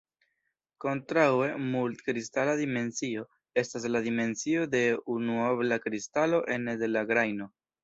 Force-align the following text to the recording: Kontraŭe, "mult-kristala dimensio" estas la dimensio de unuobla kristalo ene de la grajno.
Kontraŭe, 0.85 1.49
"mult-kristala 1.73 2.55
dimensio" 2.61 3.27
estas 3.63 3.87
la 3.97 4.03
dimensio 4.09 4.65
de 4.73 4.83
unuobla 5.19 5.81
kristalo 5.87 6.43
ene 6.59 6.79
de 6.85 6.93
la 6.97 7.09
grajno. 7.15 7.53